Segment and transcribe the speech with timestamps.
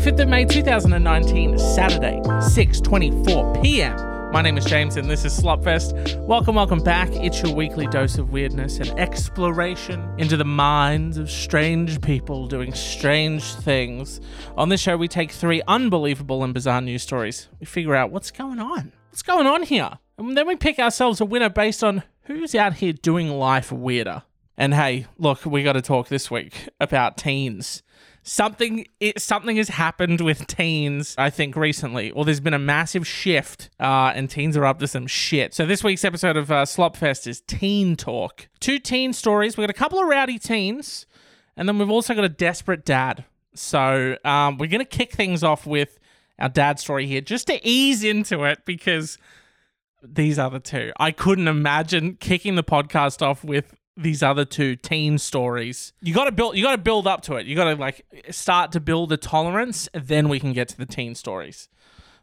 [0.00, 4.32] 25th of May 2019, Saturday, 6:24 p.m.
[4.32, 6.18] My name is James and this is Slopfest.
[6.24, 7.10] Welcome, welcome back.
[7.12, 12.72] It's your weekly dose of weirdness and exploration into the minds of strange people doing
[12.72, 14.22] strange things.
[14.56, 17.50] On this show, we take three unbelievable and bizarre news stories.
[17.60, 18.94] We figure out what's going on.
[19.10, 19.98] What's going on here?
[20.16, 24.22] And then we pick ourselves a winner based on who's out here doing life weirder.
[24.56, 27.82] And hey, look, we got to talk this week about teens
[28.22, 32.10] something it, something has happened with teens i think recently.
[32.10, 35.54] Or there's been a massive shift uh, and teens are up to some shit.
[35.54, 38.48] So this week's episode of uh, slopfest is teen talk.
[38.60, 39.56] Two teen stories.
[39.56, 41.06] We got a couple of rowdy teens
[41.56, 43.24] and then we've also got a desperate dad.
[43.54, 45.98] So um, we're going to kick things off with
[46.38, 49.18] our dad story here just to ease into it because
[50.02, 50.92] these other two.
[50.98, 55.92] I couldn't imagine kicking the podcast off with these other two teen stories.
[56.00, 57.46] You got to build you got to build up to it.
[57.46, 60.86] You got to like start to build a tolerance, then we can get to the
[60.86, 61.68] teen stories.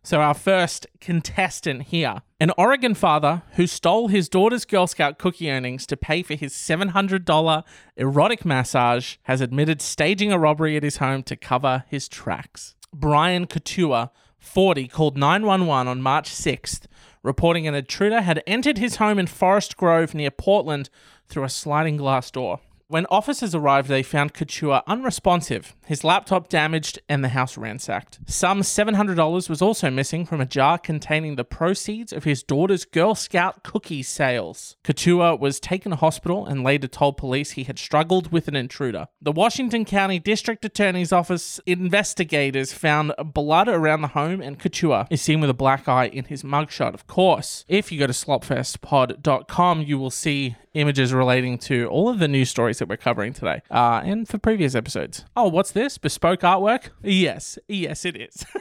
[0.03, 5.51] So our first contestant here, an Oregon father who stole his daughter's Girl Scout cookie
[5.51, 7.63] earnings to pay for his $700
[7.97, 12.75] erotic massage, has admitted staging a robbery at his home to cover his tracks.
[12.93, 16.85] Brian Couture, 40, called 911 on March 6th,
[17.21, 20.89] reporting an intruder had entered his home in Forest Grove near Portland
[21.29, 22.59] through a sliding glass door.
[22.89, 28.19] When officers arrived, they found Couture unresponsive, his laptop damaged, and the house ransacked.
[28.27, 33.13] Some $700 was also missing from a jar containing the proceeds of his daughter's Girl
[33.13, 34.77] Scout cookie sales.
[34.85, 39.09] Couture was taken to hospital and later told police he had struggled with an intruder.
[39.21, 45.21] The Washington County District Attorney's Office investigators found blood around the home, and Couture is
[45.21, 47.65] seen with a black eye in his mugshot, of course.
[47.67, 52.49] If you go to slopfestpod.com, you will see images relating to all of the news
[52.49, 55.25] stories that we're covering today uh, and for previous episodes.
[55.35, 55.97] Oh, what's this?
[55.97, 56.89] Bespoke artwork?
[57.03, 58.45] Yes, yes, it is.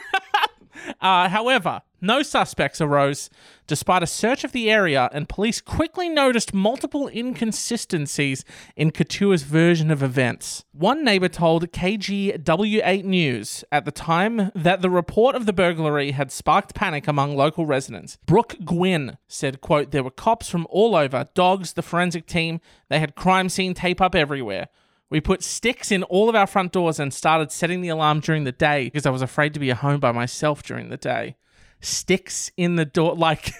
[1.00, 3.30] Uh, however, no suspects arose
[3.66, 8.44] despite a search of the area, and police quickly noticed multiple inconsistencies
[8.76, 10.64] in Couture's version of events.
[10.72, 16.30] One neighbor told KGW8 News at the time that the report of the burglary had
[16.30, 18.18] sparked panic among local residents.
[18.26, 23.00] Brooke Gwynn said, quote, there were cops from all over, dogs, the forensic team, they
[23.00, 24.68] had crime scene tape up everywhere.
[25.08, 28.44] We put sticks in all of our front doors and started setting the alarm during
[28.44, 31.36] the day because I was afraid to be at home by myself during the day.
[31.80, 33.52] Sticks in the door, like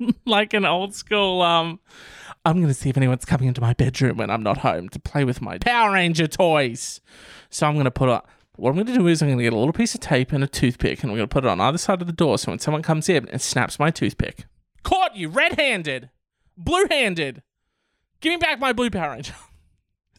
[0.24, 1.42] like an old school.
[1.42, 1.80] Um,
[2.44, 4.98] I'm going to see if anyone's coming into my bedroom when I'm not home to
[4.98, 7.00] play with my Power Ranger toys.
[7.50, 8.08] So I'm going to put.
[8.56, 10.32] What I'm going to do is I'm going to get a little piece of tape
[10.32, 12.38] and a toothpick, and I'm going to put it on either side of the door.
[12.38, 14.46] So when someone comes in and snaps my toothpick,
[14.82, 16.10] caught you red-handed,
[16.56, 17.42] blue-handed.
[18.20, 19.34] Give me back my blue Power Ranger.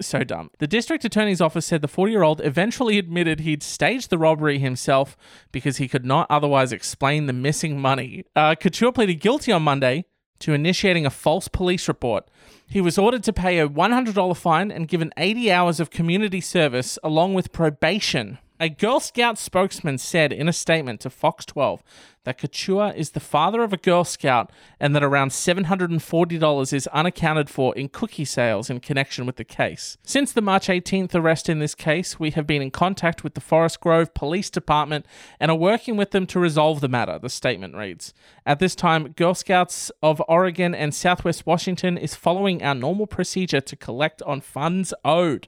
[0.01, 0.51] so dumb.
[0.59, 4.59] The district attorney's office said the 40 year old eventually admitted he'd staged the robbery
[4.59, 5.17] himself
[5.51, 8.25] because he could not otherwise explain the missing money.
[8.35, 10.05] Uh, Couture pleaded guilty on Monday
[10.39, 12.29] to initiating a false police report.
[12.67, 16.97] He was ordered to pay a $100 fine and given 80 hours of community service
[17.03, 18.37] along with probation.
[18.61, 21.81] A Girl Scout spokesman said in a statement to Fox 12
[22.25, 27.49] that Couture is the father of a Girl Scout and that around $740 is unaccounted
[27.49, 29.97] for in cookie sales in connection with the case.
[30.03, 33.41] Since the March 18th arrest in this case, we have been in contact with the
[33.41, 35.05] Forest Grove Police Department
[35.39, 38.13] and are working with them to resolve the matter, the statement reads.
[38.45, 43.61] At this time, Girl Scouts of Oregon and Southwest Washington is following our normal procedure
[43.61, 45.47] to collect on funds owed.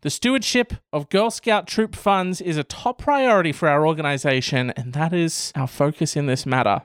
[0.00, 4.94] The stewardship of Girl Scout troop funds is a top priority for our organization, and
[4.94, 6.80] that is our focus in this matter.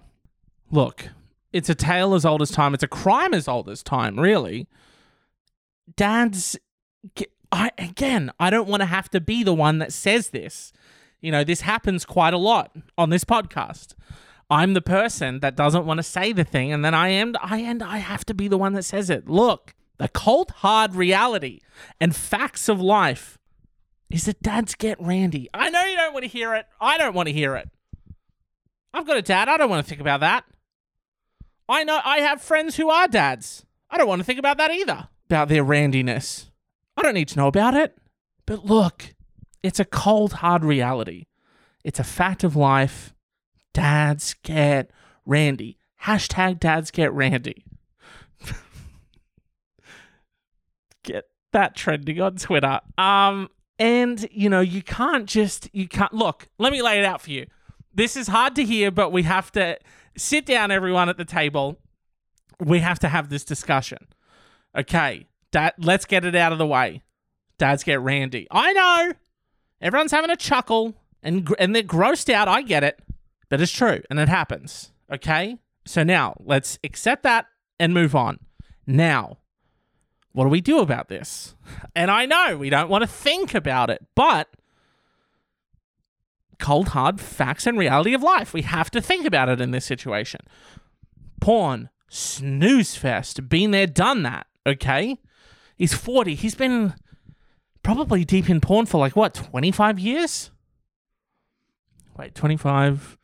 [0.69, 1.09] Look,
[1.53, 2.73] it's a tale as old as time.
[2.73, 4.67] It's a crime as old as time, really.
[5.95, 6.57] Dads,
[7.51, 10.73] I again, I don't want to have to be the one that says this.
[11.21, 13.93] You know, this happens quite a lot on this podcast.
[14.49, 17.59] I'm the person that doesn't want to say the thing, and then I am, I
[17.59, 19.29] and I have to be the one that says it.
[19.29, 21.61] Look, the cold hard reality
[22.01, 23.39] and facts of life
[24.09, 25.49] is that dads get randy.
[25.53, 26.65] I know you don't want to hear it.
[26.79, 27.69] I don't want to hear it.
[28.93, 29.49] I've got a dad.
[29.49, 30.45] I don't want to think about that.
[31.67, 33.65] I know I have friends who are dads.
[33.89, 35.07] I don't want to think about that either.
[35.25, 36.51] About their randiness.
[36.95, 37.97] I don't need to know about it.
[38.45, 39.15] But look,
[39.63, 41.25] it's a cold, hard reality.
[41.83, 43.13] It's a fact of life.
[43.73, 44.91] Dads get
[45.25, 45.77] randy.
[46.03, 47.65] Hashtag dads get randy.
[51.03, 52.81] get that trending on Twitter.
[52.97, 57.21] Um, and you know, you can't just you can't look, let me lay it out
[57.21, 57.47] for you.
[57.93, 59.77] This is hard to hear, but we have to
[60.17, 61.79] sit down, everyone at the table.
[62.59, 64.07] We have to have this discussion.
[64.75, 67.01] Okay, dad, let's get it out of the way.
[67.57, 68.47] Dads get randy.
[68.49, 69.13] I know.
[69.81, 70.95] Everyone's having a chuckle.
[71.21, 72.47] and and they're grossed out.
[72.47, 72.99] I get it,
[73.49, 74.91] but it's true and it happens.
[75.11, 77.45] Okay, so now let's accept that
[77.79, 78.39] and move on.
[78.87, 79.37] Now,
[80.33, 81.55] what do we do about this?
[81.95, 84.49] And I know we don't want to think about it, but
[86.59, 88.53] cold hard facts and reality of life.
[88.53, 90.41] We have to think about it in this situation.
[91.39, 94.47] Porn, snooze fest, been there, done that.
[94.65, 95.17] Okay,
[95.75, 96.35] he's forty.
[96.35, 96.93] He's been
[97.83, 100.49] probably deep in porn for like what twenty five years.
[102.17, 103.17] Wait, twenty five,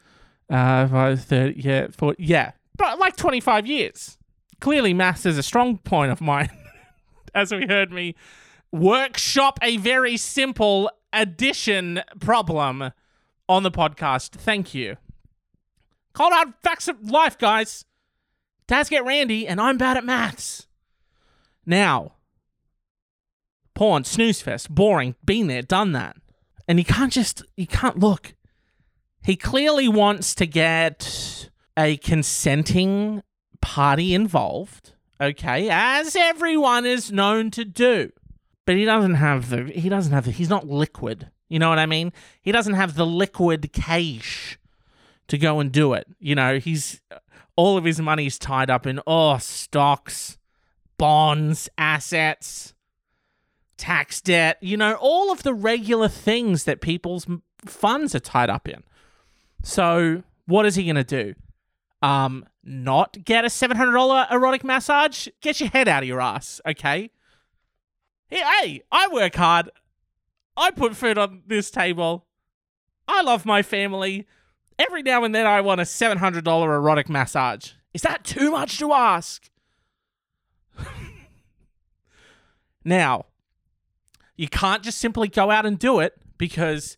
[0.50, 4.18] uh, five, 30, yeah, 40, yeah, but like twenty five years.
[4.60, 6.50] Clearly, maths is a strong point of mine,
[7.34, 8.16] as we heard me
[8.72, 12.92] workshop a very simple addition problem
[13.48, 14.32] on the podcast.
[14.32, 14.98] Thank you.
[16.14, 17.86] Cold hard facts of life, guys.
[18.68, 20.68] Dads get randy, and I'm bad at maths.
[21.66, 22.14] Now,
[23.74, 26.18] porn, snooze fest, boring, been there, done that.
[26.68, 28.36] And he can't just, you can't look.
[29.24, 33.24] He clearly wants to get a consenting
[33.62, 38.12] party involved, okay, as everyone is known to do.
[38.66, 41.30] But he doesn't have the, he doesn't have the, he's not liquid.
[41.48, 42.14] You know what I mean?
[42.42, 44.60] He doesn't have the liquid cash
[45.28, 46.08] to go and do it.
[46.20, 47.02] You know, he's
[47.56, 50.38] all of his money's tied up in oh stocks,
[50.98, 52.74] bonds, assets,
[53.78, 57.26] tax debt, you know, all of the regular things that people's
[57.66, 58.84] funds are tied up in.
[59.64, 61.34] So, what is he going to do?
[62.02, 65.28] Um not get a $700 erotic massage?
[65.42, 67.12] Get your head out of your ass, okay?
[68.28, 69.70] Hey, I work hard.
[70.56, 72.26] I put food on this table.
[73.08, 74.28] I love my family.
[74.78, 77.72] Every now and then I want a $700 erotic massage.
[77.94, 79.50] Is that too much to ask?
[82.86, 83.26] now,
[84.36, 86.98] you can't just simply go out and do it because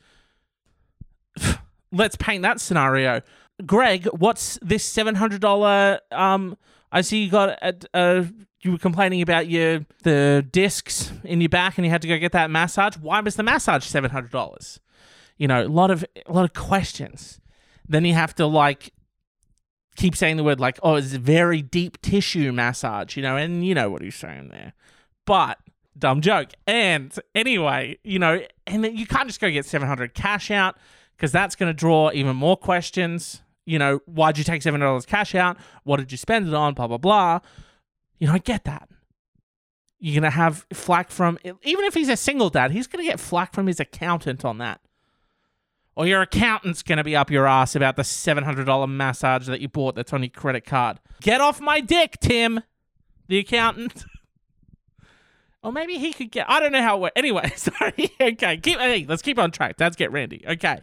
[1.91, 3.21] let's paint that scenario.
[3.65, 6.57] Greg, what's this $700 um
[6.91, 8.27] I see you got a, a
[8.61, 12.17] you were complaining about your the discs in your back and you had to go
[12.17, 12.97] get that massage.
[12.97, 14.79] Why was the massage seven hundred dollars?
[15.37, 17.39] You know, a lot of a lot of questions.
[17.87, 18.93] Then you have to like
[19.95, 23.65] keep saying the word like, oh, it's a very deep tissue massage, you know, and
[23.65, 24.73] you know what he's saying there.
[25.25, 25.57] But
[25.97, 26.49] dumb joke.
[26.67, 30.77] And anyway, you know, and you can't just go get seven hundred cash out
[31.15, 33.41] because that's going to draw even more questions.
[33.65, 35.57] You know, why'd you take seven dollars cash out?
[35.83, 36.73] What did you spend it on?
[36.73, 37.39] Blah blah blah.
[38.19, 38.89] You know, I get that.
[39.99, 43.53] You're gonna have flack from even if he's a single dad, he's gonna get flack
[43.53, 44.81] from his accountant on that.
[45.95, 49.61] Or your accountant's gonna be up your ass about the seven hundred dollar massage that
[49.61, 50.99] you bought that's on your credit card.
[51.21, 52.61] Get off my dick, Tim,
[53.27, 54.05] the accountant.
[55.63, 56.49] or maybe he could get.
[56.49, 57.13] I don't know how it works.
[57.15, 58.11] Anyway, sorry.
[58.19, 58.79] okay, keep.
[58.79, 59.77] Hey, let's keep on track.
[59.77, 60.43] Dads get Randy.
[60.47, 60.79] Okay.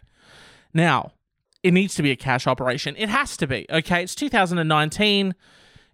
[0.73, 1.13] Now,
[1.63, 2.95] it needs to be a cash operation.
[2.97, 3.67] It has to be.
[3.71, 5.35] Okay, it's 2019.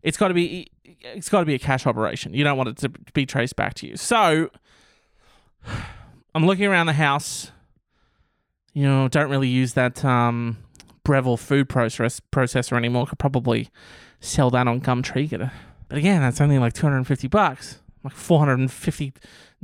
[0.02, 0.70] It's got to be.
[0.84, 2.34] It's got to be a cash operation.
[2.34, 3.96] You don't want it to be traced back to you.
[3.96, 4.50] So,
[6.34, 7.50] I'm looking around the house.
[8.72, 10.58] You know, don't really use that um,
[11.05, 13.06] Breville food process processor anymore.
[13.06, 13.69] Could probably
[14.20, 15.50] sell that on Gumtree.
[15.89, 17.79] But again, that's only like 250 bucks.
[18.05, 19.15] Like 450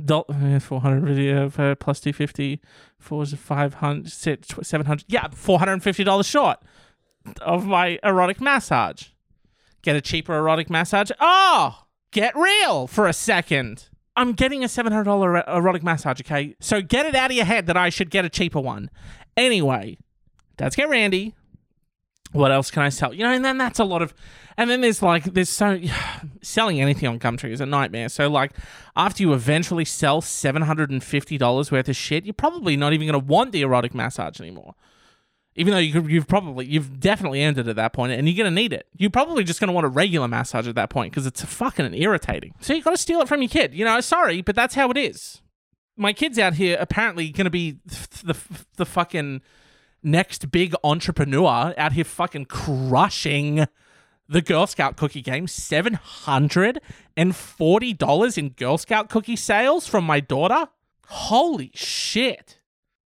[0.03, 0.63] dollars.
[0.63, 2.59] 450 uh, plus 250.
[2.99, 4.09] Four is 500.
[4.09, 5.05] 700.
[5.07, 6.57] Yeah, 450 dollars short
[7.41, 9.09] of my erotic massage.
[9.83, 11.11] Get a cheaper erotic massage.
[11.19, 13.89] Oh, get real for a second.
[14.15, 16.55] I'm getting a $700 erotic massage, okay?
[16.59, 18.89] So get it out of your head that I should get a cheaper one.
[19.37, 19.97] Anyway,
[20.57, 21.35] Dads Get Randy.
[22.31, 23.13] What else can I sell?
[23.13, 24.13] You know, and then that's a lot of,
[24.57, 25.79] and then there's like, there's so,
[26.41, 28.09] selling anything on Gumtree is a nightmare.
[28.09, 28.53] So, like,
[28.95, 33.51] after you eventually sell $750 worth of shit, you're probably not even going to want
[33.51, 34.75] the erotic massage anymore.
[35.55, 38.55] Even though you you've probably you've definitely ended at that point and you're going to
[38.55, 38.87] need it.
[38.95, 41.93] You're probably just going to want a regular massage at that point because it's fucking
[41.93, 42.53] irritating.
[42.61, 43.73] So you got to steal it from your kid.
[43.73, 45.41] You know sorry but that's how it is.
[45.97, 47.79] My kid's out here apparently going to be
[48.23, 48.37] the,
[48.77, 49.41] the fucking
[50.03, 53.65] next big entrepreneur out here fucking crushing
[54.27, 55.47] the Girl Scout cookie game.
[55.47, 60.67] $740 in Girl Scout cookie sales from my daughter.
[61.07, 62.61] Holy shit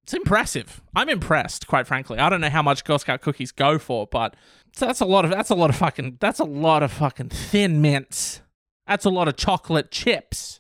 [0.06, 0.84] it's impressive.
[0.96, 2.20] I'm impressed, quite frankly.
[2.20, 4.36] I don't know how much Girl Scout cookies go for, but
[4.78, 7.82] that's a lot of that's a lot of fucking that's a lot of fucking thin
[7.82, 8.42] mints.
[8.86, 10.60] That's a lot of chocolate chips.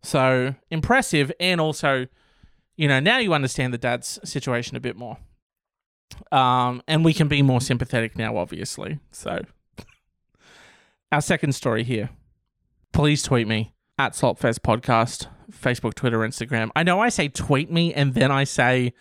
[0.00, 2.06] So impressive, and also,
[2.76, 5.18] you know, now you understand the dad's situation a bit more.
[6.32, 8.98] Um, and we can be more sympathetic now, obviously.
[9.10, 9.42] So,
[11.12, 12.10] our second story here.
[12.92, 16.70] Please tweet me at Slopfest Podcast Facebook, Twitter, Instagram.
[16.76, 18.92] I know I say tweet me and then I say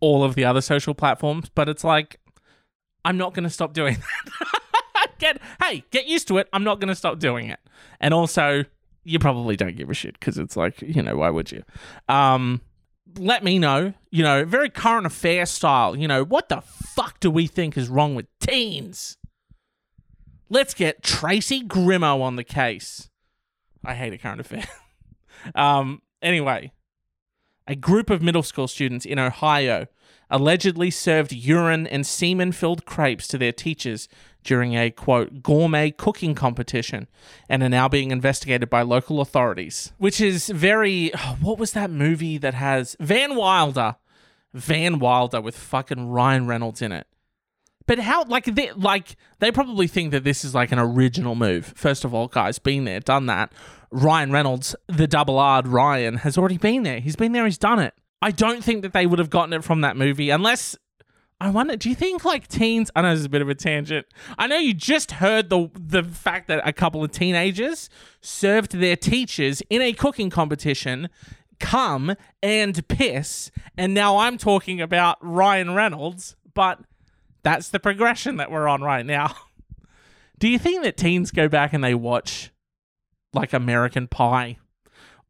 [0.00, 2.20] all of the other social platforms, but it's like
[3.04, 3.96] I'm not going to stop doing
[4.94, 5.18] that.
[5.18, 6.48] get hey, get used to it.
[6.52, 7.60] I'm not going to stop doing it.
[8.00, 8.64] And also,
[9.04, 11.62] you probably don't give a shit because it's like, you know, why would you?
[12.08, 12.60] Um,
[13.16, 17.30] let me know, you know, very current affair style, you know, what the fuck do
[17.30, 19.16] we think is wrong with teens?
[20.48, 23.08] Let's get Tracy Grimmo on the case.
[23.84, 24.64] I hate a current affair.
[25.54, 26.72] um, anyway,
[27.66, 29.86] a group of middle school students in Ohio
[30.30, 34.08] allegedly served urine and semen filled crepes to their teachers
[34.42, 37.08] during a quote gourmet cooking competition
[37.48, 39.92] and are now being investigated by local authorities.
[39.98, 41.08] Which is very
[41.40, 43.96] what was that movie that has Van Wilder?
[44.54, 47.06] Van Wilder with fucking Ryan Reynolds in it.
[47.86, 51.72] But how like they like they probably think that this is like an original move.
[51.76, 53.52] First of all, guys, been there, done that.
[53.90, 57.00] Ryan Reynolds, the double R Ryan, has already been there.
[57.00, 57.94] He's been there, he's done it.
[58.22, 60.76] I don't think that they would have gotten it from that movie unless
[61.42, 62.90] I wonder, do you think like teens?
[62.94, 64.06] I know this is a bit of a tangent.
[64.38, 67.88] I know you just heard the the fact that a couple of teenagers
[68.20, 71.08] served their teachers in a cooking competition
[71.58, 76.80] come and piss, and now I'm talking about Ryan Reynolds, but
[77.42, 79.34] that's the progression that we're on right now.
[80.38, 82.50] Do you think that teens go back and they watch
[83.32, 84.58] like American Pie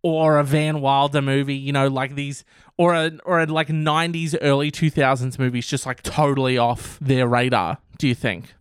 [0.03, 2.45] or a Van Wilder movie, you know, like these
[2.77, 7.79] or a or a like 90s early 2000s movies just like totally off their radar,
[7.99, 8.55] do you think?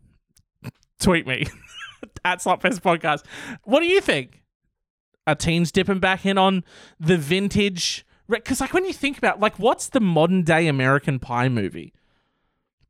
[0.99, 1.45] Tweet me
[2.25, 3.23] at Slopfest Podcast.
[3.63, 4.43] What do you think?
[5.25, 6.63] Are teens dipping back in on
[6.99, 11.49] the vintage because like when you think about like what's the modern day American Pie
[11.49, 11.93] movie?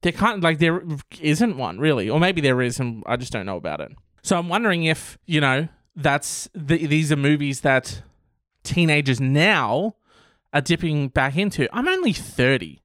[0.01, 0.81] There can't like there
[1.19, 3.91] isn't one really, or maybe there is, and I just don't know about it.
[4.21, 8.01] So I'm wondering if you know that's the, these are movies that
[8.63, 9.95] teenagers now
[10.53, 11.67] are dipping back into.
[11.75, 12.81] I'm only 30.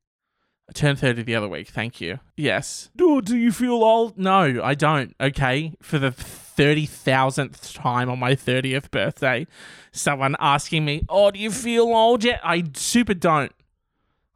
[0.69, 1.69] I turned 30 the other week.
[1.69, 2.21] Thank you.
[2.37, 2.91] Yes.
[2.97, 4.19] Do, do you feel old?
[4.19, 5.15] No, I don't.
[5.21, 5.75] Okay.
[5.83, 9.47] For the 30,000th time on my 30th birthday,
[9.93, 12.41] someone asking me, Oh, do you feel old yet?
[12.43, 13.53] I super don't.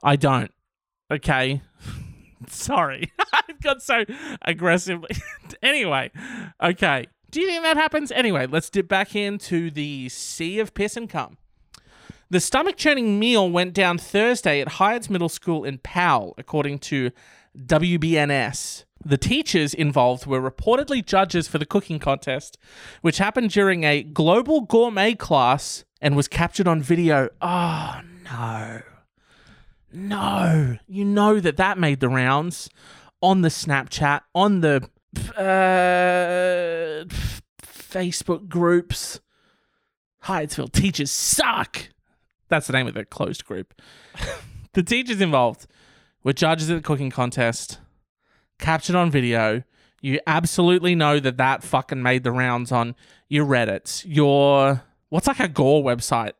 [0.02, 0.52] I don't.
[1.10, 1.62] Okay.
[2.48, 3.10] Sorry.
[3.32, 4.04] I've got so
[4.42, 5.10] aggressively.
[5.62, 6.10] anyway,
[6.62, 7.06] okay.
[7.30, 8.10] Do you think that happens?
[8.10, 11.36] Anyway, let's dip back into the sea of piss and cum.
[12.30, 17.10] The stomach churning meal went down Thursday at Hyatt's Middle School in Powell, according to
[17.56, 18.84] WBNS.
[19.04, 22.58] The teachers involved were reportedly judges for the cooking contest,
[23.00, 27.28] which happened during a global gourmet class and was captured on video.
[27.40, 28.82] Oh, no.
[29.92, 30.76] No.
[30.86, 32.68] You know that that made the rounds
[33.22, 34.88] on the Snapchat, on the
[35.36, 37.04] uh,
[37.62, 39.20] Facebook groups.
[40.24, 41.88] Hyattsville teachers suck.
[42.48, 43.80] That's the name of the closed group.
[44.72, 45.66] the teachers involved
[46.22, 47.78] were judges at the cooking contest,
[48.58, 49.62] captured on video.
[50.00, 52.94] You absolutely know that that fucking made the rounds on
[53.28, 56.32] your Reddits, your what's like a Gore website.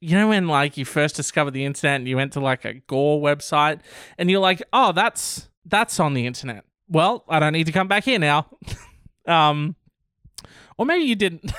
[0.00, 2.74] You know when like you first discovered the internet and you went to like a
[2.74, 3.80] Gore website
[4.18, 6.64] and you're like, oh, that's that's on the internet.
[6.88, 8.46] Well, I don't need to come back here now.
[9.26, 9.76] um,
[10.76, 11.50] or maybe you didn't.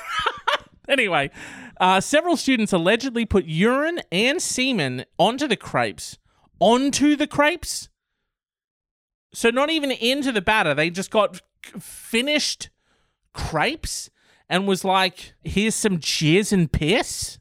[0.89, 1.31] anyway,
[1.79, 6.17] uh, several students allegedly put urine and semen onto the crepes.
[6.59, 7.89] Onto the crepes?
[9.33, 10.73] So, not even into the batter.
[10.73, 11.41] They just got
[11.79, 12.69] finished
[13.33, 14.09] crepes
[14.47, 17.39] and was like, here's some jizz and piss.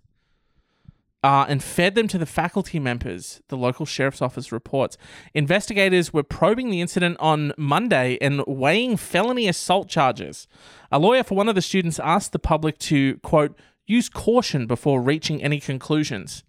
[1.25, 4.99] Uh, and fed them to the faculty members, the local sheriff's office reports.
[5.33, 10.47] Investigators were probing the incident on Monday and weighing felony assault charges.
[10.93, 15.01] A lawyer for one of the students asked the public to, quote, use caution before
[15.01, 16.45] reaching any conclusions.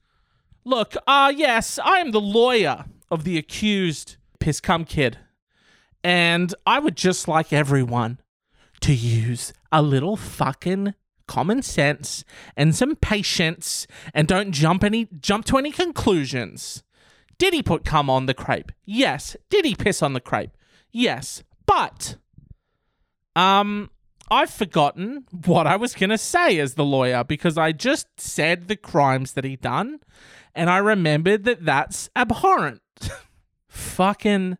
[0.65, 5.19] Look, ah, uh, yes, I am the lawyer of the accused piss cum kid.
[6.03, 8.19] And I would just like everyone
[8.81, 10.95] to use a little fucking
[11.27, 12.23] common sense
[12.55, 16.83] and some patience and don't jump any jump to any conclusions.
[17.37, 18.71] Did he put cum on the crepe?
[18.85, 19.35] Yes.
[19.49, 20.57] Did he piss on the crepe?
[20.91, 21.43] Yes.
[21.65, 22.17] But
[23.35, 23.89] um
[24.31, 28.67] I've forgotten what I was going to say as the lawyer because I just said
[28.67, 29.99] the crimes that he done
[30.55, 32.81] and I remembered that that's abhorrent.
[33.67, 34.57] Fucking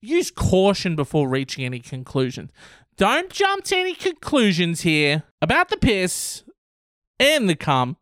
[0.00, 2.50] use caution before reaching any conclusions.
[2.96, 6.44] Don't jump to any conclusions here about the piss
[7.18, 7.96] and the cum.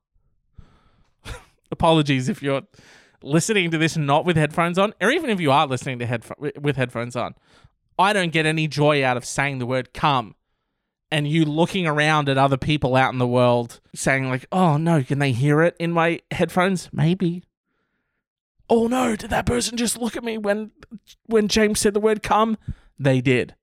[1.70, 2.62] Apologies if you're
[3.22, 6.60] listening to this not with headphones on, or even if you are listening to headph-
[6.60, 7.34] with headphones on.
[7.98, 10.36] I don't get any joy out of saying the word cum
[11.10, 15.02] and you looking around at other people out in the world saying like, "Oh no,
[15.02, 17.42] can they hear it in my headphones?" Maybe.
[18.70, 20.70] oh no, did that person just look at me when
[21.26, 22.58] when James said the word come?
[22.98, 23.54] They did.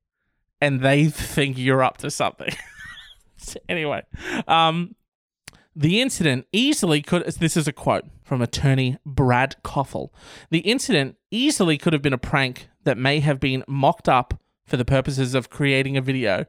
[0.61, 2.53] And they think you're up to something.
[3.69, 4.03] anyway,
[4.47, 4.95] um
[5.75, 10.09] the incident easily could this is a quote from attorney Brad Koffel.
[10.49, 14.77] The incident easily could have been a prank that may have been mocked up for
[14.77, 16.45] the purposes of creating a video.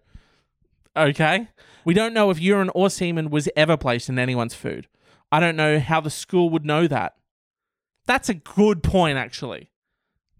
[0.97, 1.49] Okay?
[1.85, 4.89] We don't know if urine or semen was ever placed in anyone's food.
[5.31, 7.15] I don't know how the school would know that.
[8.07, 9.71] That's a good point, actually.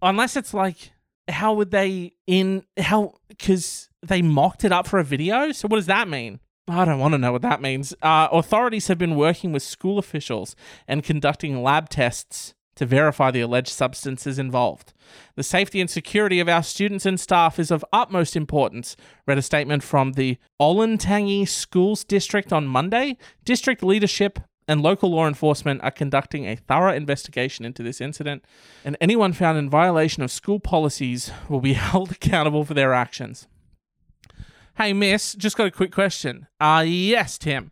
[0.01, 0.93] Unless it's like,
[1.29, 5.53] how would they in how because they mocked it up for a video?
[5.53, 6.41] So what does that mean?
[6.69, 7.95] I don't want to know what that means.
[8.03, 10.57] Uh, authorities have been working with school officials
[10.89, 14.93] and conducting lab tests to verify the alleged substances involved.
[15.37, 18.97] The safety and security of our students and staff is of utmost importance,
[19.27, 23.17] read a statement from the Olentangy Schools District on Monday.
[23.45, 28.45] District leadership and local law enforcement are conducting a thorough investigation into this incident,
[28.85, 33.47] and anyone found in violation of school policies will be held accountable for their actions.
[34.77, 36.49] Hey, miss, just got a quick question.
[36.61, 37.71] Uh, yes, Tim.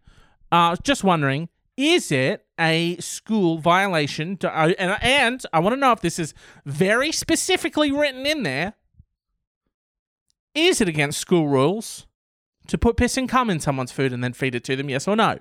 [0.51, 4.39] Uh, just wondering, is it a school violation?
[4.39, 6.33] To, uh, and, and I want to know if this is
[6.65, 8.75] very specifically written in there.
[10.55, 12.07] Is it against school rules
[12.69, 14.89] to put piss and cum in someone's food and then feed it to them?
[14.89, 15.41] Yes or no?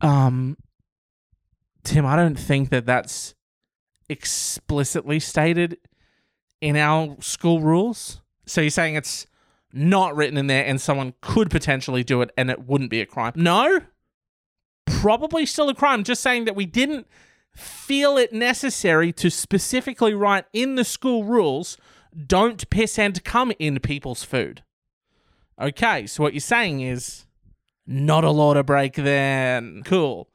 [0.00, 0.56] Um,
[1.84, 3.34] Tim, I don't think that that's
[4.08, 5.78] explicitly stated
[6.60, 8.20] in our school rules.
[8.46, 9.26] So you're saying it's
[9.72, 13.06] not written in there and someone could potentially do it and it wouldn't be a
[13.06, 13.32] crime?
[13.34, 13.80] No,
[14.86, 16.04] probably still a crime.
[16.04, 17.06] Just saying that we didn't
[17.54, 21.76] feel it necessary to specifically write in the school rules
[22.26, 24.62] don't piss and come in people's food.
[25.60, 27.26] Okay, so what you're saying is
[27.86, 29.82] not a law to break then.
[29.84, 30.28] Cool.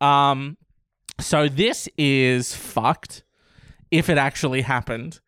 [0.00, 0.56] Um
[1.20, 3.22] so this is fucked
[3.90, 5.20] if it actually happened.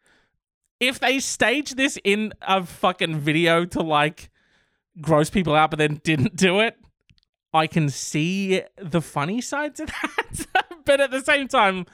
[0.78, 4.30] If they stage this in a fucking video to like
[5.00, 6.76] gross people out but then didn't do it,
[7.52, 10.46] I can see the funny side to that.
[10.84, 11.86] but at the same time,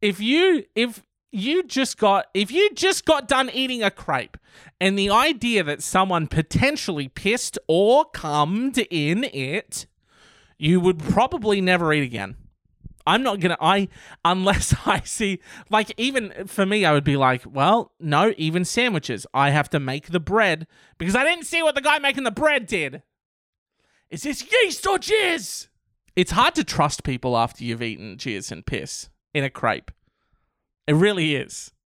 [0.00, 4.38] if you if you just got if you just got done eating a crepe
[4.80, 9.86] and the idea that someone potentially pissed or cummed in it,
[10.58, 12.36] you would probably never eat again.
[13.06, 13.88] I'm not gonna I
[14.24, 15.40] unless I see
[15.70, 19.26] like even for me I would be like, well, no, even sandwiches.
[19.34, 20.66] I have to make the bread
[20.98, 23.02] because I didn't see what the guy making the bread did.
[24.10, 25.68] Is this yeast or jizz?
[26.16, 29.90] It's hard to trust people after you've eaten jizz and piss in a crepe.
[30.86, 31.70] It really is.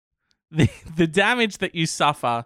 [0.49, 2.45] The the damage that you suffer,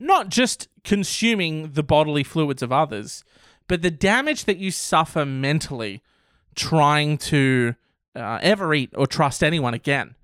[0.00, 3.22] not just consuming the bodily fluids of others,
[3.68, 6.02] but the damage that you suffer mentally
[6.56, 7.76] trying to
[8.18, 10.14] uh, ever eat or trust anyone again.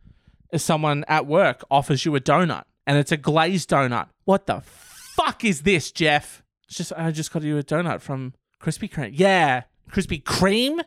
[0.51, 4.61] If someone at work offers you a donut and it's a glazed donut, what the
[4.61, 6.43] fuck is this, Jeff?
[6.67, 9.13] It's just I just got you a donut from Krispy Kreme.
[9.15, 10.83] Yeah, Krispy Kreme.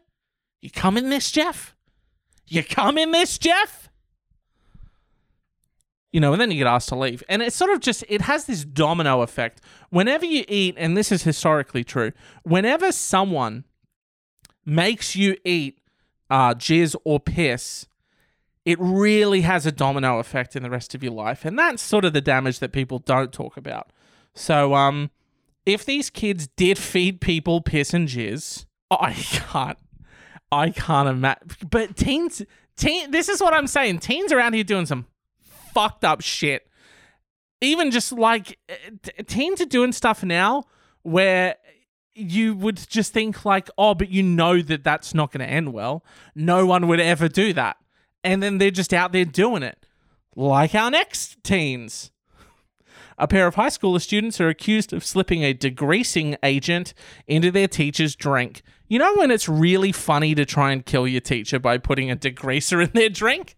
[0.61, 1.75] You come in this, Jeff?
[2.47, 3.89] You come in this, Jeff?
[6.11, 7.21] You know, and then you get asked to leave.
[7.27, 9.61] And it's sort of just, it has this domino effect.
[9.89, 13.65] Whenever you eat, and this is historically true, whenever someone
[14.65, 15.79] makes you eat
[16.29, 17.87] uh, jizz or piss,
[18.65, 21.45] it really has a domino effect in the rest of your life.
[21.45, 23.91] And that's sort of the damage that people don't talk about.
[24.33, 25.09] So, um,
[25.65, 29.77] if these kids did feed people piss and jizz, I can't,
[30.51, 31.47] I can't imagine.
[31.69, 32.41] But teens,
[32.77, 33.99] teen, this is what I'm saying.
[33.99, 35.07] Teens around here doing some
[35.73, 36.67] fucked up shit.
[37.59, 38.59] Even just like
[39.25, 40.65] teens are doing stuff now
[41.01, 41.55] where
[42.17, 45.73] you would just think like, oh, but you know that that's not going to end
[45.73, 46.03] well.
[46.35, 47.77] No one would ever do that,
[48.23, 49.85] and then they're just out there doing it,
[50.35, 52.11] like our next teens.
[53.19, 56.93] A pair of high schooler students are accused of slipping a degreasing agent
[57.25, 58.61] into their teacher's drink.
[58.87, 62.15] You know when it's really funny to try and kill your teacher by putting a
[62.15, 63.55] degreaser in their drink?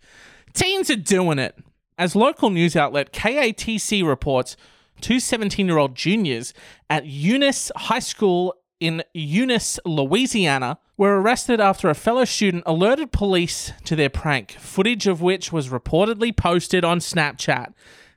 [0.54, 1.58] Teens are doing it.
[1.98, 4.56] As local news outlet KATC reports,
[5.02, 6.54] two 17 year old juniors
[6.90, 13.74] at Eunice High School in Eunice, Louisiana, were arrested after a fellow student alerted police
[13.84, 17.74] to their prank, footage of which was reportedly posted on Snapchat.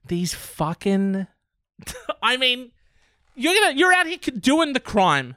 [0.06, 1.26] These fucking
[2.22, 2.72] I mean,
[3.34, 5.36] you're gonna you're out here doing the crime,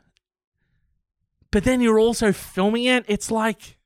[1.51, 3.05] but then you're also filming it.
[3.07, 3.77] It's like,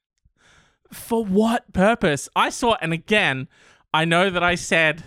[0.91, 2.29] for what purpose?
[2.35, 3.47] I saw, and again,
[3.93, 5.03] I know that I said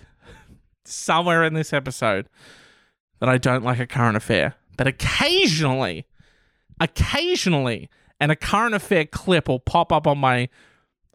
[0.85, 2.27] somewhere in this episode
[3.19, 6.05] that I don't like a current affair, but occasionally,
[6.79, 10.49] occasionally, and a current affair clip will pop up on my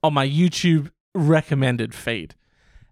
[0.02, 2.34] on my YouTube recommended feed.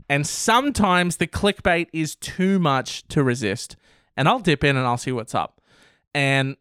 [0.08, 3.76] And sometimes the clickbait is too much to resist.
[4.16, 5.60] And I'll dip in and I'll see what's up.
[6.14, 6.56] And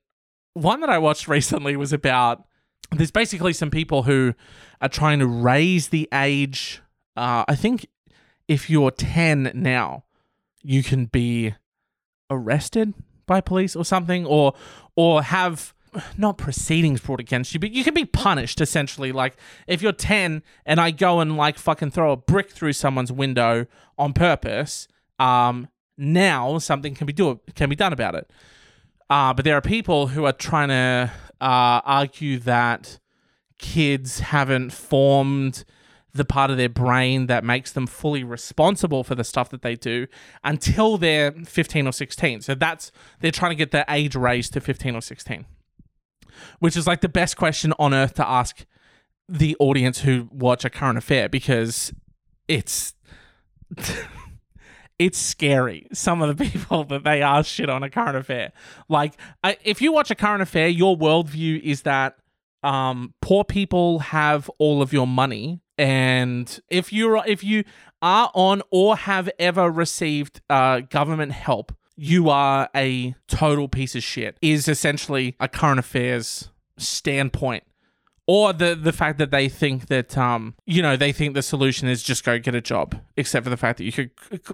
[0.54, 2.46] one that I watched recently was about
[2.92, 4.34] there's basically some people who
[4.80, 6.82] are trying to raise the age.
[7.18, 7.88] Uh, I think
[8.48, 10.04] if you're 10 now,
[10.62, 11.56] you can be
[12.30, 12.94] arrested
[13.26, 14.54] by police or something, or
[14.96, 15.74] or have
[16.18, 19.12] not proceedings brought against you, but you can be punished essentially.
[19.12, 23.12] Like if you're 10 and I go and like fucking throw a brick through someone's
[23.12, 23.66] window
[23.98, 24.88] on purpose,
[25.20, 28.32] um, now something can be do can be done about it.
[29.10, 33.00] Uh, but there are people who are trying to uh, argue that
[33.60, 35.64] kids haven't formed
[36.16, 39.76] the part of their brain that makes them fully responsible for the stuff that they
[39.76, 40.08] do
[40.46, 42.42] until they're 15 or 16.
[42.42, 45.46] So that's they're trying to get the age raised to 15 or 16.
[46.60, 48.66] Which is like the best question on earth to ask
[49.28, 51.94] the audience who watch a current affair because
[52.48, 52.94] it's
[55.00, 58.54] it's scary some of the people that they ask shit on a current affair.
[58.88, 59.20] Like
[59.66, 62.16] if you watch a current affair, your worldview is that
[62.64, 67.64] um, poor people have all of your money and if you if you
[68.02, 74.04] are on or have ever received uh, government help you are a total piece of
[74.04, 77.64] shit is essentially a current affairs standpoint.
[78.28, 81.88] Or the the fact that they think that um you know they think the solution
[81.88, 84.10] is just go get a job except for the fact that you could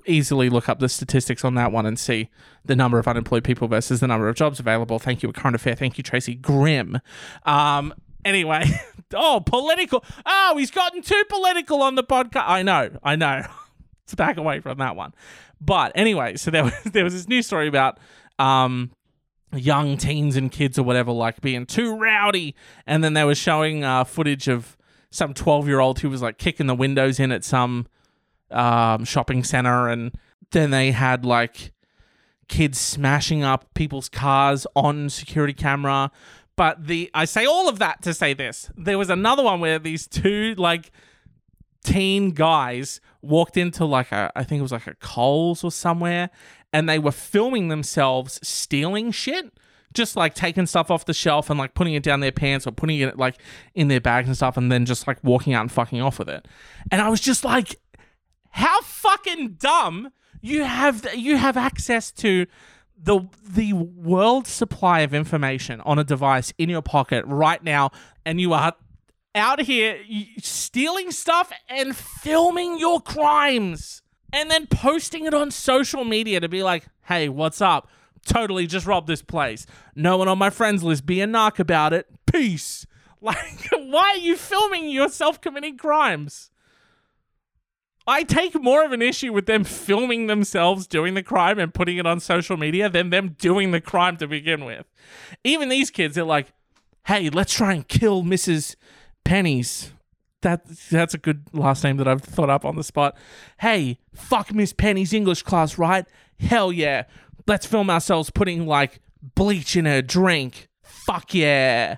[0.05, 2.29] easily look up the statistics on that one and see
[2.65, 4.99] the number of unemployed people versus the number of jobs available.
[4.99, 5.73] Thank you current affair.
[5.73, 6.99] Thank you tracy grim
[7.45, 7.93] um
[8.25, 8.65] anyway
[9.15, 10.03] oh political.
[10.25, 12.45] Oh he's gotten too political on the podcast.
[12.47, 13.43] I know i know.
[14.03, 15.13] Let's back away from that one.
[15.59, 17.99] But anyway so there was there was this news story about
[18.39, 18.91] um
[19.53, 22.55] young teens and kids or whatever like being too rowdy.
[22.87, 24.77] And then they were showing uh, footage of
[25.09, 27.87] some 12 year old who was like kicking the windows in at some
[28.49, 29.89] um, shopping center.
[29.89, 30.13] And
[30.51, 31.73] then they had like
[32.47, 36.11] kids smashing up people's cars on security camera
[36.55, 39.79] but the i say all of that to say this there was another one where
[39.79, 40.91] these two like
[41.83, 46.29] teen guys walked into like a I think it was like a Coles or somewhere
[46.73, 49.51] and they were filming themselves stealing shit
[49.93, 52.71] just like taking stuff off the shelf and like putting it down their pants or
[52.71, 53.37] putting it like
[53.75, 56.29] in their bags and stuff and then just like walking out and fucking off with
[56.29, 56.47] it.
[56.89, 57.75] And I was just like
[58.51, 60.11] how fucking dumb
[60.41, 62.45] you have you have access to
[63.03, 67.91] the the world supply of information on a device in your pocket right now
[68.25, 68.73] and you are
[69.33, 69.99] out here
[70.39, 74.01] stealing stuff and filming your crimes
[74.33, 77.89] and then posting it on social media to be like, hey, what's up?
[78.25, 79.65] Totally just robbed this place.
[79.95, 82.07] No one on my friends list be a narc about it.
[82.25, 82.85] Peace.
[83.23, 86.49] Like, why are you filming yourself committing crimes?
[88.07, 91.97] I take more of an issue with them filming themselves doing the crime and putting
[91.97, 94.85] it on social media than them doing the crime to begin with.
[95.43, 96.51] Even these kids they're like,
[97.05, 98.75] hey, let's try and kill Mrs.
[99.23, 99.93] Pennies.
[100.41, 103.15] That that's a good last name that I've thought up on the spot.
[103.59, 106.05] Hey, fuck Miss Penny's English class, right?
[106.39, 107.03] Hell yeah.
[107.47, 109.01] Let's film ourselves putting like
[109.35, 110.67] bleach in her drink.
[110.81, 111.97] Fuck yeah.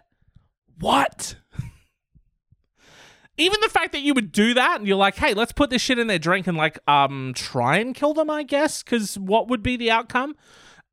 [0.80, 1.36] What?
[3.38, 5.82] Even the fact that you would do that and you're like, hey, let's put this
[5.82, 9.48] shit in their drink and like um try and kill them, I guess, because what
[9.48, 10.36] would be the outcome?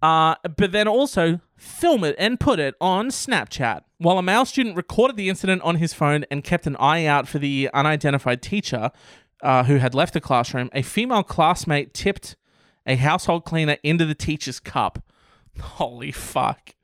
[0.03, 3.83] Uh, but then also film it and put it on Snapchat.
[3.99, 7.29] While a male student recorded the incident on his phone and kept an eye out
[7.29, 8.91] for the unidentified teacher
[9.43, 12.37] uh, who had left the classroom, a female classmate tipped
[12.87, 15.03] a household cleaner into the teacher's cup.
[15.61, 16.75] Holy fuck.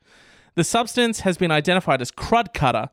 [0.55, 2.91] The substance has been identified as crud cutter,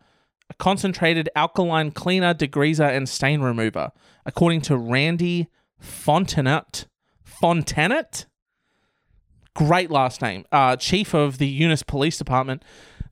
[0.49, 3.91] a concentrated alkaline cleaner, degreaser, and stain remover,
[4.25, 5.47] according to Randy
[5.81, 6.85] Fontenot.
[7.25, 8.25] Fontenot?
[9.55, 10.45] Great last name.
[10.51, 12.63] Uh, chief of the Eunice Police Department.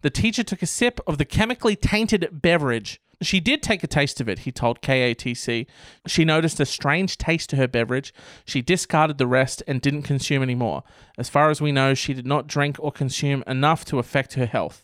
[0.02, 3.00] The teacher took a sip of the chemically tainted beverage.
[3.22, 5.68] She did take a taste of it, he told KATC.
[6.08, 8.12] She noticed a strange taste to her beverage.
[8.46, 10.84] She discarded the rest and didn't consume any more.
[11.20, 14.48] As far as we know, she did not drink or consume enough to affect her
[14.48, 14.84] health.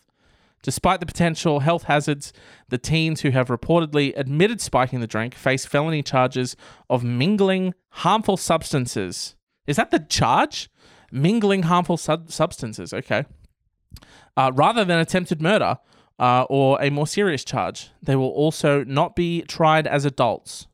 [0.62, 2.32] Despite the potential health hazards,
[2.68, 6.56] the teens who have reportedly admitted spiking the drink face felony charges
[6.90, 9.36] of mingling harmful substances.
[9.66, 10.68] Is that the charge?
[11.10, 12.92] Mingling harmful sub- substances.
[12.92, 13.24] Okay
[14.36, 15.78] uh, rather than attempted murder
[16.18, 17.90] uh, or a more serious charge.
[18.02, 20.66] They will also not be tried as adults.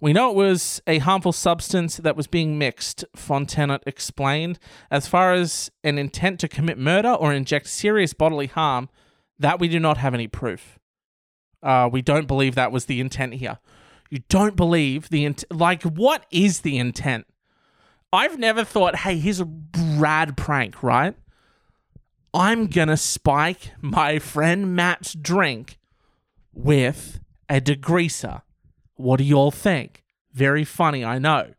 [0.00, 4.58] We know it was a harmful substance that was being mixed, Fontenot explained.
[4.90, 8.88] As far as an intent to commit murder or inject serious bodily harm,
[9.38, 10.78] that we do not have any proof.
[11.62, 13.58] Uh, we don't believe that was the intent here.
[14.08, 17.26] You don't believe the int- like what is the intent?
[18.12, 19.48] I've never thought, hey, here's a
[19.96, 21.14] rad prank, right?
[22.32, 25.78] I'm gonna spike my friend Matt's drink
[26.52, 28.42] with a degreaser.
[29.00, 30.04] What do you all think?
[30.32, 31.54] Very funny, I know.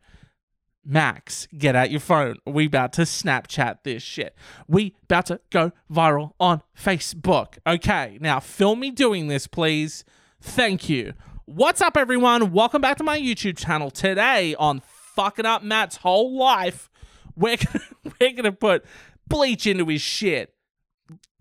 [0.86, 2.38] Max, get out your phone.
[2.46, 4.36] We about to Snapchat this shit.
[4.68, 7.58] We about to go viral on Facebook.
[7.66, 10.04] Okay, now film me doing this, please.
[10.40, 11.14] Thank you.
[11.46, 12.52] What's up, everyone?
[12.52, 13.90] Welcome back to my YouTube channel.
[13.90, 14.82] Today on
[15.16, 16.90] fucking up Matt's whole life,
[17.36, 17.86] we're gonna,
[18.20, 18.86] we're gonna put
[19.28, 20.54] bleach into his shit.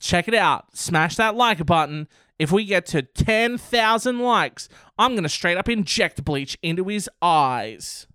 [0.01, 0.77] Check it out.
[0.77, 2.09] Smash that like button.
[2.41, 8.07] If we get to 10,000 likes, I'm gonna straight up inject bleach into his eyes.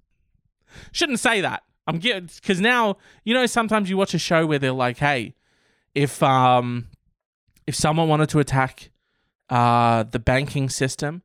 [0.91, 1.61] Shouldn't say that.
[1.85, 5.35] I'm getting because now you know sometimes you watch a show where they're like, hey,
[5.93, 6.88] if um
[7.67, 8.89] if someone wanted to attack
[9.51, 11.21] uh the banking system,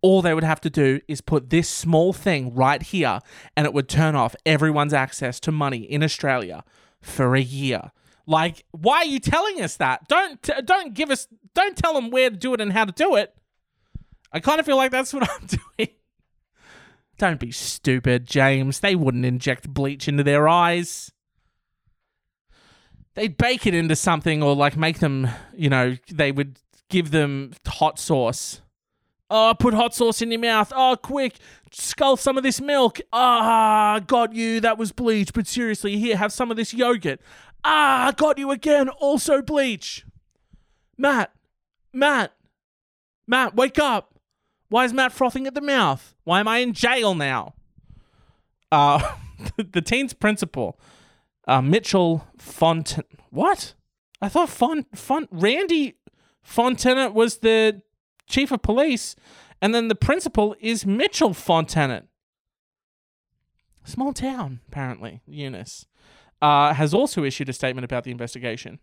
[0.00, 3.18] all they would have to do is put this small thing right here
[3.56, 6.62] and it would turn off everyone's access to money in Australia
[7.00, 7.90] for a year.
[8.26, 10.08] Like, why are you telling us that?
[10.08, 12.92] Don't t- don't give us don't tell them where to do it and how to
[12.92, 13.34] do it.
[14.32, 15.90] I kind of feel like that's what I'm doing.
[17.18, 18.80] Don't be stupid, James.
[18.80, 21.12] They wouldn't inject bleach into their eyes.
[23.14, 26.58] They'd bake it into something or like make them, you know, they would
[26.90, 28.60] give them hot sauce.
[29.30, 30.72] Oh, put hot sauce in your mouth.
[30.74, 31.36] Oh, quick,
[31.70, 33.00] scull some of this milk.
[33.12, 34.60] Ah, got you.
[34.60, 35.32] That was bleach.
[35.32, 37.20] But seriously, here, have some of this yogurt.
[37.64, 38.88] Ah, I got you again.
[38.88, 40.04] Also bleach.
[40.98, 41.32] Matt,
[41.92, 42.32] Matt,
[43.26, 44.18] Matt, wake up.
[44.68, 46.14] Why is Matt frothing at the mouth?
[46.24, 47.54] Why am I in jail now?
[48.70, 49.14] Uh,
[49.72, 50.78] the teen's principal,
[51.48, 52.98] uh, Mitchell Font.
[53.30, 53.74] What?
[54.20, 55.96] I thought Font Font Randy
[56.46, 57.82] Fontenot was the
[58.26, 59.16] chief of police,
[59.60, 62.04] and then the principal is Mitchell Fontenot.
[63.84, 65.20] Small town, apparently.
[65.26, 65.86] Eunice
[66.44, 68.78] uh, has also issued a statement about the investigation.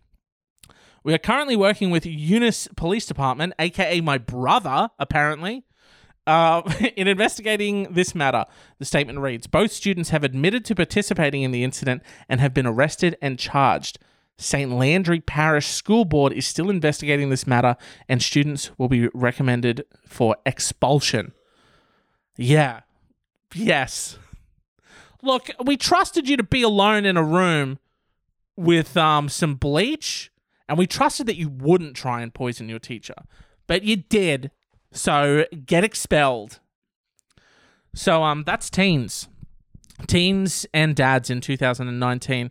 [1.04, 5.64] We are currently working with Eunice Police Department, aka my brother, apparently,
[6.26, 6.62] uh,
[6.96, 8.46] in investigating this matter,
[8.80, 12.66] the statement reads Both students have admitted to participating in the incident and have been
[12.66, 14.00] arrested and charged.
[14.38, 14.72] St.
[14.72, 17.76] Landry Parish School Board is still investigating this matter,
[18.08, 21.32] and students will be recommended for expulsion.
[22.36, 22.80] Yeah.
[23.54, 24.18] Yes.
[25.22, 27.78] Look, we trusted you to be alone in a room
[28.56, 30.30] with um, some bleach,
[30.68, 33.14] and we trusted that you wouldn't try and poison your teacher.
[33.66, 34.50] But you did,
[34.90, 36.60] so get expelled.
[37.94, 39.28] So um that's teens.
[40.06, 42.50] Teens and dads in 2019.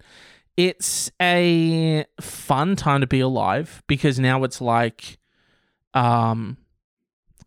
[0.57, 5.17] It's a fun time to be alive because now it's like
[5.93, 6.57] um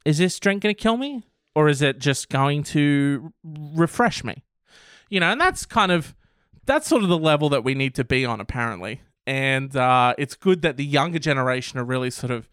[0.04, 4.43] is this drink to kill me or is it just going to refresh me?
[5.14, 6.12] You know, and that's kind of
[6.66, 9.00] that's sort of the level that we need to be on apparently.
[9.28, 12.48] And uh it's good that the younger generation are really sort of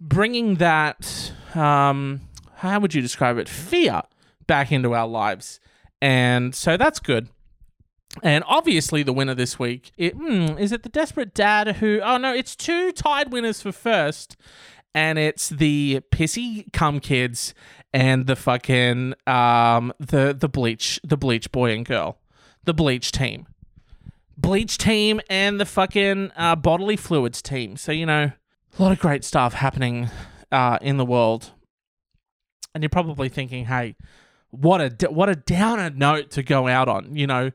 [0.00, 2.22] bringing that um
[2.54, 3.46] how would you describe it?
[3.46, 4.04] Fear
[4.46, 5.60] back into our lives.
[6.00, 7.28] And so that's good.
[8.22, 12.16] And obviously the winner this week it, hmm, is it the desperate dad who oh
[12.16, 14.38] no it's two tied winners for first.
[14.94, 17.52] And it's the pissy cum kids
[17.96, 22.18] and the fucking um the the bleach the bleach boy and girl
[22.64, 23.46] the bleach team
[24.36, 28.30] bleach team and the fucking uh, bodily fluids team so you know
[28.78, 30.10] a lot of great stuff happening
[30.52, 31.52] uh, in the world,
[32.74, 33.96] and you're probably thinking, "Hey,
[34.50, 37.50] what a what a downer note to go out on." You know,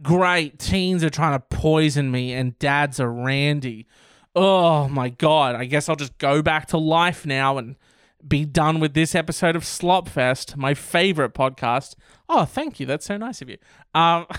[0.00, 3.86] great teens are trying to poison me, and dads are randy.
[4.34, 5.54] Oh my god!
[5.54, 7.76] I guess I'll just go back to life now and
[8.26, 11.94] be done with this episode of Slopfest, my favorite podcast.
[12.28, 12.86] Oh, thank you.
[12.86, 13.58] That's so nice of you.
[13.94, 14.26] Um.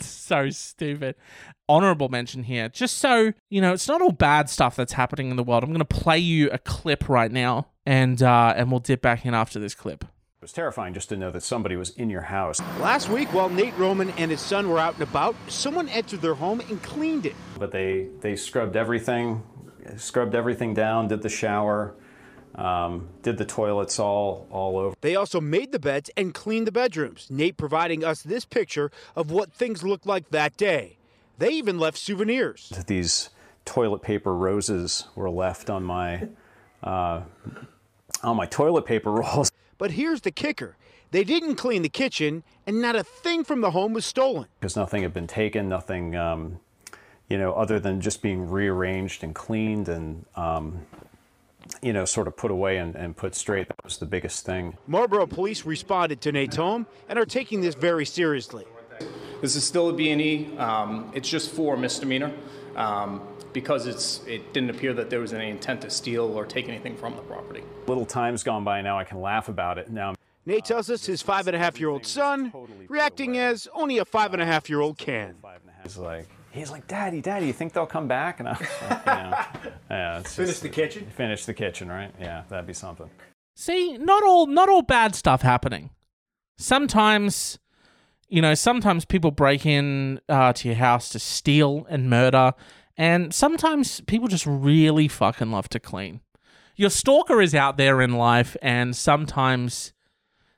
[0.00, 1.14] so stupid.
[1.68, 5.36] Honorable mention here, just so you know, it's not all bad stuff that's happening in
[5.36, 5.64] the world.
[5.64, 9.24] I'm going to play you a clip right now, and uh, and we'll dip back
[9.24, 10.04] in after this clip.
[10.04, 12.60] It was terrifying just to know that somebody was in your house.
[12.78, 16.34] Last week, while Nate Roman and his son were out and about, someone entered their
[16.34, 17.34] home and cleaned it.
[17.58, 19.42] But they they scrubbed everything,
[19.96, 21.94] scrubbed everything down, did the shower,
[22.54, 24.96] um, did the toilets all all over.
[25.00, 27.26] They also made the beds and cleaned the bedrooms.
[27.30, 30.98] Nate providing us this picture of what things looked like that day.
[31.38, 32.72] They even left souvenirs.
[32.86, 33.30] These
[33.64, 36.28] toilet paper roses were left on my
[36.82, 37.22] uh,
[38.22, 39.50] on my toilet paper rolls.
[39.78, 40.76] But here's the kicker.
[41.10, 44.46] They didn't clean the kitchen, and not a thing from the home was stolen.
[44.58, 46.58] Because nothing had been taken, nothing, um,
[47.28, 50.86] you know, other than just being rearranged and cleaned and um,
[51.84, 53.68] you know, sort of put away and, and put straight.
[53.68, 54.78] That was the biggest thing.
[54.86, 58.64] Marlboro police responded to Nate's home and are taking this very seriously.
[59.42, 60.56] This is still a B&E.
[60.56, 62.32] Um, it's just for misdemeanor
[62.74, 63.20] um,
[63.52, 66.96] because it's it didn't appear that there was any intent to steal or take anything
[66.96, 67.62] from the property.
[67.86, 68.98] Little time's gone by now.
[68.98, 70.14] I can laugh about it now.
[70.46, 72.50] Nate tells us his five and a half year old son
[72.88, 75.36] reacting as only a five and a half year old can.
[75.82, 78.40] He's like, he's like, Daddy, Daddy, you think they'll come back?
[78.40, 81.06] And I was like, you know, yeah, it's Finish just- the kitchen.
[81.16, 82.12] Finish the kitchen, right?
[82.20, 83.10] Yeah, that'd be something.
[83.56, 85.90] See, not all not all bad stuff happening.
[86.58, 87.58] Sometimes,
[88.28, 92.52] you know, sometimes people break in uh, to your house to steal and murder,
[92.96, 96.20] and sometimes people just really fucking love to clean.
[96.76, 99.92] Your stalker is out there in life, and sometimes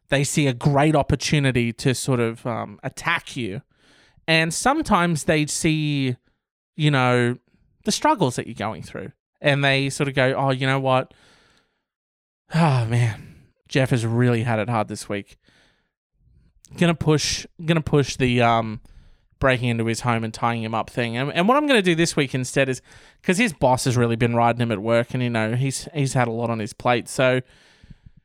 [0.09, 3.62] they see a great opportunity to sort of um, attack you,
[4.26, 6.16] and sometimes they'd see,
[6.76, 7.38] you know,
[7.84, 11.14] the struggles that you're going through, and they sort of go, "Oh, you know what."
[12.54, 13.36] Oh man,
[13.68, 15.36] Jeff has really had it hard this week.
[16.76, 18.80] Gonna push, gonna push the um
[19.38, 21.16] breaking into his home and tying him up thing.
[21.16, 22.82] And, and what I'm gonna do this week instead is
[23.20, 26.14] because his boss has really been riding him at work, and you know he's he's
[26.14, 27.40] had a lot on his plate, so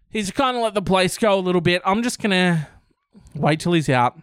[0.10, 1.82] he's kind of let the place go a little bit.
[1.86, 2.68] I'm just gonna
[3.36, 4.20] wait till he's out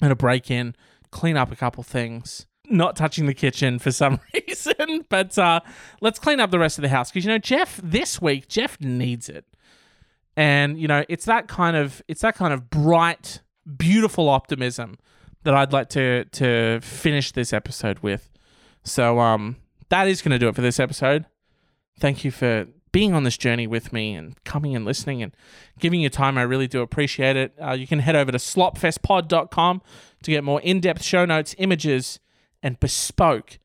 [0.00, 0.74] and a break in,
[1.10, 2.46] clean up a couple things.
[2.68, 5.60] Not touching the kitchen for some reason, but uh,
[6.00, 8.80] let's clean up the rest of the house because you know Jeff this week Jeff
[8.80, 9.44] needs it,
[10.36, 13.40] and you know it's that kind of it's that kind of bright,
[13.76, 14.98] beautiful optimism
[15.42, 18.30] that I'd like to to finish this episode with.
[18.84, 19.56] So um,
[19.88, 21.26] that is going to do it for this episode.
[21.98, 25.34] Thank you for being on this journey with me and coming and listening and
[25.78, 26.36] giving your time.
[26.36, 27.54] I really do appreciate it.
[27.60, 29.82] Uh, you can head over to slopfestpod.com
[30.22, 32.20] to get more in depth show notes, images,
[32.62, 33.58] and bespoke,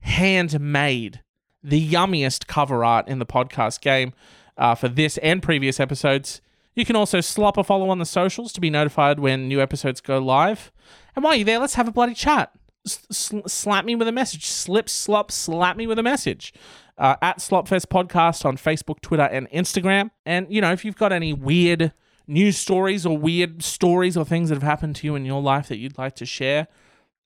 [0.00, 1.22] handmade,
[1.62, 4.12] the yummiest cover art in the podcast game
[4.56, 6.40] uh, for this and previous episodes.
[6.74, 10.00] You can also slop a follow on the socials to be notified when new episodes
[10.00, 10.70] go live.
[11.14, 12.52] And while you're there, let's have a bloody chat.
[12.86, 14.46] S- slap me with a message.
[14.46, 16.52] Slip, slop, slap me with a message.
[16.98, 20.10] Uh, at Slopfest Podcast on Facebook, Twitter, and Instagram.
[20.24, 21.92] And, you know, if you've got any weird
[22.26, 25.68] news stories or weird stories or things that have happened to you in your life
[25.68, 26.68] that you'd like to share,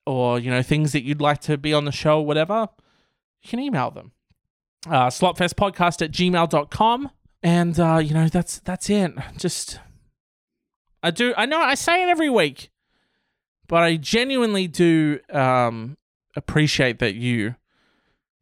[0.06, 2.68] or, you know, things that you'd like to be on the show or whatever,
[3.42, 4.12] you can email them.
[4.88, 7.10] Uh, slopfestpodcast at gmail.com.
[7.42, 9.12] And, uh, you know, that's that's it.
[9.38, 9.78] Just,
[11.02, 12.70] I do, I know I say it every week,
[13.68, 15.96] but I genuinely do um,
[16.36, 17.54] appreciate that you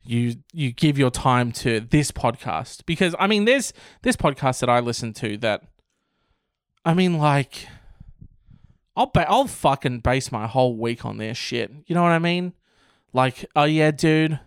[0.09, 4.71] you you give your time to this podcast because I mean there's this podcast that
[4.71, 5.65] I listen to that
[6.83, 7.69] I mean like
[8.97, 11.71] I'll ba- I'll fucking base my whole week on their shit.
[11.87, 12.55] You know what I mean?
[13.13, 14.41] Like, oh yeah, dude,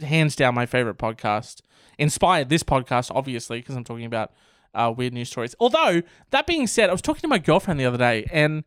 [0.00, 1.60] hands down my favorite podcast.
[1.98, 4.32] Inspired this podcast obviously because I'm talking about
[4.74, 5.56] uh, weird news stories.
[5.58, 8.62] Although that being said, I was talking to my girlfriend the other day, and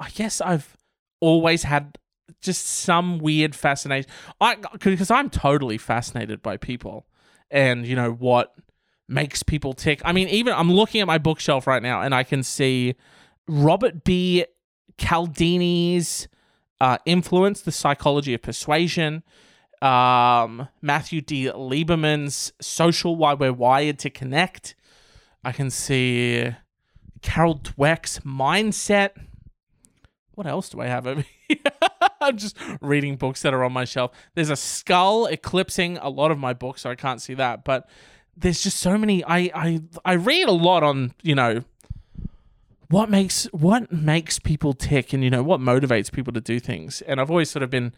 [0.00, 0.76] I guess I've
[1.20, 1.96] always had
[2.40, 4.10] just some weird fascination.
[4.40, 7.06] I because I'm totally fascinated by people,
[7.50, 8.54] and you know what
[9.08, 10.00] makes people tick.
[10.04, 12.94] I mean, even I'm looking at my bookshelf right now, and I can see
[13.48, 14.44] Robert B.
[14.98, 16.28] Cialdini's
[16.80, 19.22] uh, influence, the psychology of persuasion.
[19.82, 21.46] Um, Matthew D.
[21.46, 24.74] Lieberman's social why we're wired to connect.
[25.44, 26.50] I can see
[27.22, 29.10] Carol Dweck's mindset.
[30.32, 31.58] What else do I have over here?
[32.26, 34.10] I'm just reading books that are on my shelf.
[34.34, 37.64] There's a skull eclipsing a lot of my books, so I can't see that.
[37.64, 37.88] But
[38.36, 39.24] there's just so many.
[39.24, 41.64] I I I read a lot on you know
[42.88, 47.02] what makes what makes people tick, and you know what motivates people to do things.
[47.02, 47.94] And I've always sort of been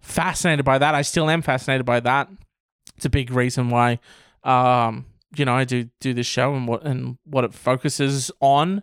[0.00, 0.94] fascinated by that.
[0.94, 2.28] I still am fascinated by that.
[2.96, 4.00] It's a big reason why,
[4.44, 8.82] um, you know, I do do this show and what and what it focuses on.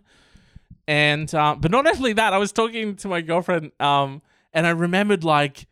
[0.88, 4.22] And uh, but not only that, I was talking to my girlfriend, um,
[4.52, 5.66] and I remembered like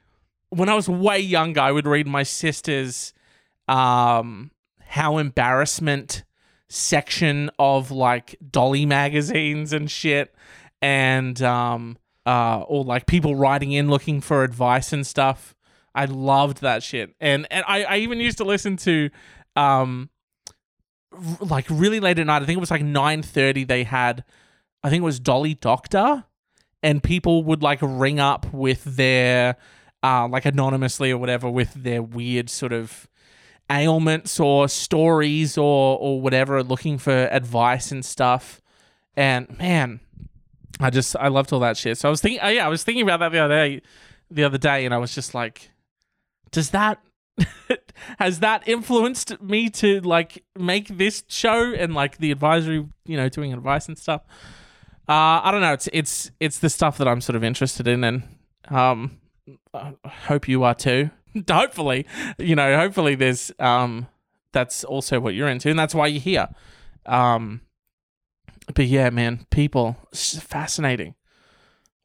[0.50, 3.12] when I was way younger, I would read my sister's
[3.66, 4.50] um,
[4.80, 6.24] how embarrassment
[6.68, 10.34] section of like dolly magazines and shit,
[10.80, 15.54] and um, uh, or like people writing in looking for advice and stuff.
[15.94, 19.10] I loved that shit, and and I, I even used to listen to,
[19.56, 20.10] um,
[21.40, 22.42] like really late at night.
[22.42, 23.64] I think it was like nine thirty.
[23.64, 24.24] They had,
[24.82, 26.24] I think it was Dolly Doctor,
[26.82, 29.56] and people would like ring up with their,
[30.02, 33.08] uh, like anonymously or whatever with their weird sort of
[33.70, 38.60] ailments or stories or or whatever, looking for advice and stuff.
[39.16, 40.00] And man,
[40.80, 41.98] I just I loved all that shit.
[41.98, 43.82] So I was thinking, oh yeah, I was thinking about that the other day,
[44.30, 45.70] the other day, and I was just like,
[46.50, 47.00] does that
[48.18, 53.28] has that influenced me to like make this show and like the advisory, you know,
[53.28, 54.22] doing advice and stuff?
[55.08, 55.72] Uh, I don't know.
[55.72, 58.22] It's it's it's the stuff that I'm sort of interested in, and
[58.68, 59.18] um,
[59.72, 61.10] I hope you are too.
[61.50, 62.06] hopefully,
[62.38, 64.06] you know, hopefully there's um,
[64.52, 66.48] that's also what you're into, and that's why you're here.
[67.06, 67.62] Um,
[68.74, 71.14] but yeah, man, people, it's just fascinating.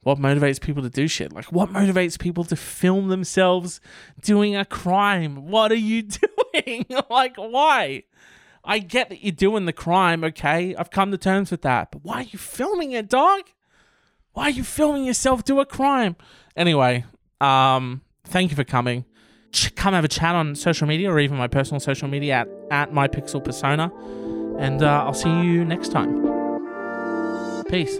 [0.01, 1.31] What motivates people to do shit?
[1.33, 3.79] Like, what motivates people to film themselves
[4.21, 5.47] doing a crime?
[5.47, 6.03] What are you
[6.53, 6.85] doing?
[7.09, 8.03] like, why?
[8.65, 10.75] I get that you're doing the crime, okay?
[10.75, 11.91] I've come to terms with that.
[11.91, 13.41] But why are you filming it, dog?
[14.33, 16.15] Why are you filming yourself do a crime?
[16.55, 17.05] Anyway,
[17.41, 19.05] um, thank you for coming.
[19.51, 22.47] Ch- come have a chat on social media or even my personal social media at,
[22.71, 23.91] at mypixelpersona.
[24.59, 26.23] And uh, I'll see you next time.
[27.65, 27.99] Peace.